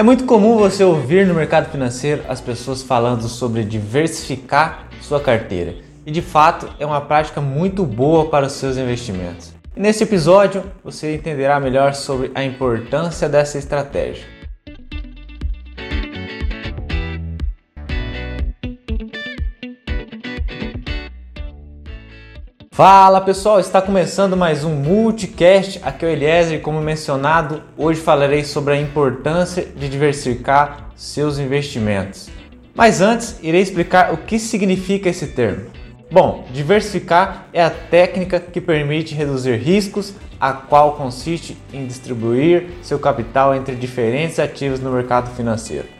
É 0.00 0.02
muito 0.02 0.24
comum 0.24 0.56
você 0.56 0.82
ouvir 0.82 1.26
no 1.26 1.34
mercado 1.34 1.70
financeiro 1.70 2.22
as 2.26 2.40
pessoas 2.40 2.82
falando 2.82 3.28
sobre 3.28 3.62
diversificar 3.62 4.86
sua 5.02 5.20
carteira. 5.20 5.74
E 6.06 6.10
de 6.10 6.22
fato 6.22 6.70
é 6.78 6.86
uma 6.86 7.02
prática 7.02 7.38
muito 7.38 7.84
boa 7.84 8.24
para 8.30 8.46
os 8.46 8.54
seus 8.54 8.78
investimentos. 8.78 9.52
E 9.76 9.78
nesse 9.78 10.02
episódio 10.02 10.64
você 10.82 11.14
entenderá 11.14 11.60
melhor 11.60 11.92
sobre 11.92 12.30
a 12.34 12.42
importância 12.42 13.28
dessa 13.28 13.58
estratégia. 13.58 14.39
Fala 22.80 23.20
pessoal, 23.20 23.60
está 23.60 23.82
começando 23.82 24.38
mais 24.38 24.64
um 24.64 24.70
multicast. 24.74 25.78
Aqui 25.82 26.02
é 26.02 26.08
o 26.08 26.10
Eliezer 26.10 26.58
e 26.58 26.62
como 26.62 26.80
mencionado, 26.80 27.62
hoje 27.76 28.00
falarei 28.00 28.42
sobre 28.42 28.72
a 28.72 28.80
importância 28.80 29.66
de 29.66 29.86
diversificar 29.86 30.88
seus 30.96 31.38
investimentos. 31.38 32.30
Mas 32.74 33.02
antes, 33.02 33.38
irei 33.42 33.60
explicar 33.60 34.14
o 34.14 34.16
que 34.16 34.38
significa 34.38 35.10
esse 35.10 35.26
termo. 35.26 35.66
Bom, 36.10 36.46
diversificar 36.54 37.48
é 37.52 37.62
a 37.62 37.68
técnica 37.68 38.40
que 38.40 38.62
permite 38.62 39.14
reduzir 39.14 39.56
riscos, 39.56 40.14
a 40.40 40.54
qual 40.54 40.94
consiste 40.94 41.58
em 41.74 41.86
distribuir 41.86 42.70
seu 42.80 42.98
capital 42.98 43.54
entre 43.54 43.74
diferentes 43.74 44.38
ativos 44.38 44.80
no 44.80 44.90
mercado 44.90 45.28
financeiro. 45.36 45.99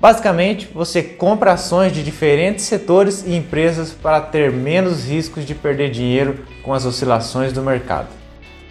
Basicamente, 0.00 0.68
você 0.72 1.02
compra 1.02 1.54
ações 1.54 1.92
de 1.92 2.04
diferentes 2.04 2.64
setores 2.66 3.24
e 3.26 3.34
empresas 3.34 3.92
para 3.92 4.20
ter 4.20 4.52
menos 4.52 5.08
riscos 5.08 5.44
de 5.44 5.56
perder 5.56 5.90
dinheiro 5.90 6.44
com 6.62 6.72
as 6.72 6.84
oscilações 6.84 7.52
do 7.52 7.62
mercado. 7.62 8.06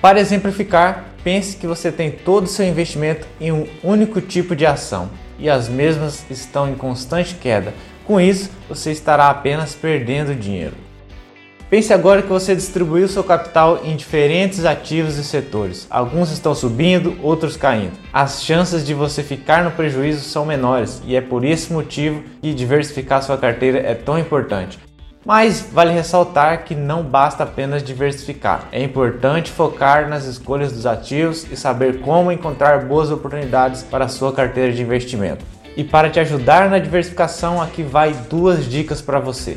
Para 0.00 0.18
exemplificar, 0.18 1.04
pense 1.22 1.56
que 1.56 1.66
você 1.66 1.92
tem 1.92 2.10
todo 2.10 2.46
o 2.46 2.48
seu 2.48 2.66
investimento 2.66 3.24
em 3.40 3.52
um 3.52 3.68
único 3.84 4.20
tipo 4.20 4.56
de 4.56 4.66
ação 4.66 5.10
e 5.38 5.48
as 5.48 5.68
mesmas 5.68 6.24
estão 6.28 6.68
em 6.68 6.74
constante 6.74 7.36
queda. 7.36 7.72
Com 8.04 8.20
isso, 8.20 8.50
você 8.68 8.90
estará 8.90 9.30
apenas 9.30 9.76
perdendo 9.76 10.34
dinheiro. 10.34 10.74
Pense 11.72 11.90
agora 11.90 12.20
que 12.20 12.28
você 12.28 12.54
distribuiu 12.54 13.08
seu 13.08 13.24
capital 13.24 13.80
em 13.82 13.96
diferentes 13.96 14.66
ativos 14.66 15.16
e 15.16 15.24
setores. 15.24 15.86
Alguns 15.88 16.30
estão 16.30 16.54
subindo, 16.54 17.16
outros 17.22 17.56
caindo. 17.56 17.94
As 18.12 18.44
chances 18.44 18.84
de 18.84 18.92
você 18.92 19.22
ficar 19.22 19.64
no 19.64 19.70
prejuízo 19.70 20.20
são 20.20 20.44
menores 20.44 21.00
e 21.06 21.16
é 21.16 21.22
por 21.22 21.46
esse 21.46 21.72
motivo 21.72 22.24
que 22.42 22.52
diversificar 22.52 23.22
sua 23.22 23.38
carteira 23.38 23.78
é 23.78 23.94
tão 23.94 24.18
importante. 24.18 24.78
Mas 25.24 25.66
vale 25.72 25.94
ressaltar 25.94 26.64
que 26.64 26.74
não 26.74 27.02
basta 27.02 27.44
apenas 27.44 27.82
diversificar. 27.82 28.68
É 28.70 28.82
importante 28.82 29.50
focar 29.50 30.10
nas 30.10 30.26
escolhas 30.26 30.72
dos 30.72 30.84
ativos 30.84 31.46
e 31.50 31.56
saber 31.56 32.02
como 32.02 32.30
encontrar 32.30 32.84
boas 32.84 33.10
oportunidades 33.10 33.82
para 33.82 34.04
a 34.04 34.08
sua 34.08 34.30
carteira 34.30 34.74
de 34.74 34.82
investimento. 34.82 35.42
E 35.74 35.82
para 35.82 36.10
te 36.10 36.20
ajudar 36.20 36.68
na 36.68 36.78
diversificação, 36.78 37.62
aqui 37.62 37.82
vai 37.82 38.12
duas 38.28 38.68
dicas 38.68 39.00
para 39.00 39.18
você. 39.18 39.56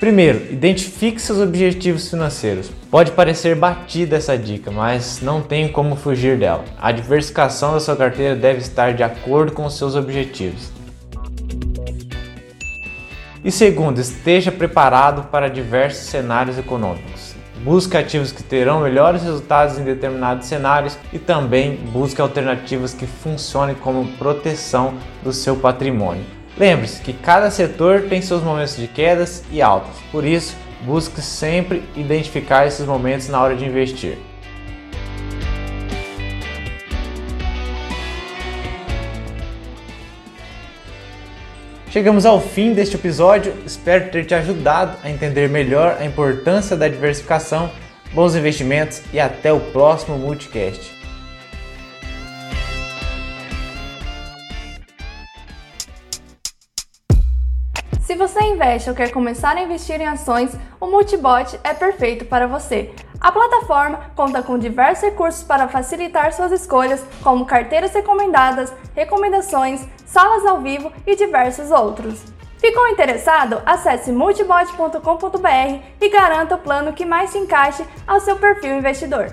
Primeiro, 0.00 0.50
identifique 0.50 1.20
seus 1.20 1.38
objetivos 1.38 2.08
financeiros. 2.08 2.70
Pode 2.90 3.12
parecer 3.12 3.54
batida 3.54 4.16
essa 4.16 4.36
dica, 4.36 4.70
mas 4.70 5.20
não 5.20 5.42
tem 5.42 5.68
como 5.68 5.94
fugir 5.94 6.38
dela. 6.38 6.64
A 6.80 6.90
diversificação 6.90 7.74
da 7.74 7.80
sua 7.80 7.94
carteira 7.94 8.34
deve 8.34 8.60
estar 8.60 8.94
de 8.94 9.02
acordo 9.02 9.52
com 9.52 9.66
os 9.66 9.76
seus 9.76 9.94
objetivos. 9.94 10.72
E 13.44 13.52
segundo, 13.52 14.00
esteja 14.00 14.50
preparado 14.50 15.24
para 15.24 15.50
diversos 15.50 16.06
cenários 16.06 16.56
econômicos. 16.56 17.34
Busque 17.62 17.94
ativos 17.94 18.32
que 18.32 18.42
terão 18.42 18.80
melhores 18.80 19.22
resultados 19.22 19.78
em 19.78 19.84
determinados 19.84 20.46
cenários 20.46 20.96
e 21.12 21.18
também 21.18 21.76
busque 21.76 22.22
alternativas 22.22 22.94
que 22.94 23.06
funcionem 23.06 23.74
como 23.74 24.08
proteção 24.16 24.94
do 25.22 25.30
seu 25.30 25.56
patrimônio. 25.56 26.39
Lembre-se 26.60 27.00
que 27.00 27.14
cada 27.14 27.50
setor 27.50 28.02
tem 28.02 28.20
seus 28.20 28.42
momentos 28.42 28.76
de 28.76 28.86
quedas 28.86 29.42
e 29.50 29.62
altas, 29.62 29.96
por 30.12 30.26
isso, 30.26 30.54
busque 30.82 31.22
sempre 31.22 31.82
identificar 31.96 32.66
esses 32.66 32.84
momentos 32.84 33.30
na 33.30 33.42
hora 33.42 33.56
de 33.56 33.64
investir. 33.64 34.18
Chegamos 41.88 42.26
ao 42.26 42.38
fim 42.42 42.74
deste 42.74 42.94
episódio, 42.94 43.54
espero 43.64 44.10
ter 44.10 44.26
te 44.26 44.34
ajudado 44.34 44.98
a 45.02 45.08
entender 45.08 45.48
melhor 45.48 45.96
a 45.98 46.04
importância 46.04 46.76
da 46.76 46.88
diversificação, 46.88 47.70
bons 48.12 48.36
investimentos 48.36 49.00
e 49.14 49.18
até 49.18 49.50
o 49.50 49.60
próximo 49.60 50.18
Multicast. 50.18 50.99
Se 58.10 58.16
você 58.16 58.40
investe 58.42 58.90
ou 58.90 58.96
quer 58.96 59.12
começar 59.12 59.56
a 59.56 59.62
investir 59.62 60.00
em 60.00 60.06
ações, 60.08 60.50
o 60.80 60.86
Multibot 60.88 61.60
é 61.62 61.72
perfeito 61.72 62.24
para 62.24 62.48
você. 62.48 62.92
A 63.20 63.30
plataforma 63.30 64.00
conta 64.16 64.42
com 64.42 64.58
diversos 64.58 65.04
recursos 65.04 65.44
para 65.44 65.68
facilitar 65.68 66.32
suas 66.32 66.50
escolhas, 66.50 67.04
como 67.22 67.46
carteiras 67.46 67.94
recomendadas, 67.94 68.74
recomendações, 68.96 69.86
salas 70.04 70.44
ao 70.44 70.60
vivo 70.60 70.90
e 71.06 71.14
diversos 71.14 71.70
outros. 71.70 72.24
Ficou 72.58 72.88
interessado? 72.88 73.62
Acesse 73.64 74.10
multibot.com.br 74.10 75.80
e 76.00 76.08
garanta 76.08 76.56
o 76.56 76.58
plano 76.58 76.92
que 76.92 77.04
mais 77.04 77.30
se 77.30 77.38
encaixe 77.38 77.86
ao 78.08 78.18
seu 78.18 78.34
perfil 78.34 78.76
investidor. 78.76 79.32